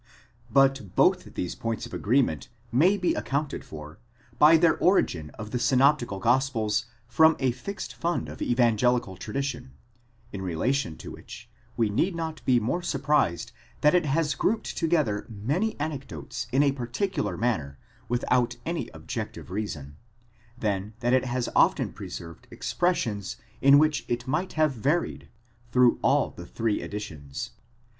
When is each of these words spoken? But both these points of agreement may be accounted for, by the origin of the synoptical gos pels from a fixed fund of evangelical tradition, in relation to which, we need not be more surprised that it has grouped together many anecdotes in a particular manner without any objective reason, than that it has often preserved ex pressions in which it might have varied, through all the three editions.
But 0.49 0.95
both 0.95 1.35
these 1.35 1.53
points 1.53 1.85
of 1.85 1.93
agreement 1.93 2.49
may 2.71 2.97
be 2.97 3.13
accounted 3.13 3.63
for, 3.63 3.99
by 4.39 4.57
the 4.57 4.71
origin 4.71 5.29
of 5.37 5.51
the 5.51 5.59
synoptical 5.59 6.17
gos 6.17 6.49
pels 6.49 6.85
from 7.07 7.35
a 7.37 7.51
fixed 7.51 7.93
fund 7.93 8.27
of 8.27 8.41
evangelical 8.41 9.15
tradition, 9.15 9.73
in 10.33 10.41
relation 10.41 10.97
to 10.97 11.11
which, 11.11 11.51
we 11.77 11.87
need 11.87 12.15
not 12.15 12.43
be 12.45 12.59
more 12.59 12.81
surprised 12.81 13.51
that 13.81 13.93
it 13.93 14.07
has 14.07 14.33
grouped 14.33 14.75
together 14.75 15.27
many 15.29 15.79
anecdotes 15.79 16.47
in 16.51 16.63
a 16.63 16.71
particular 16.71 17.37
manner 17.37 17.77
without 18.09 18.55
any 18.65 18.87
objective 18.95 19.51
reason, 19.51 19.97
than 20.57 20.95
that 21.01 21.13
it 21.13 21.25
has 21.25 21.47
often 21.55 21.93
preserved 21.93 22.47
ex 22.51 22.73
pressions 22.73 23.35
in 23.61 23.77
which 23.77 24.03
it 24.07 24.25
might 24.25 24.53
have 24.53 24.71
varied, 24.71 25.29
through 25.71 25.99
all 26.01 26.31
the 26.31 26.47
three 26.47 26.81
editions. 26.81 27.51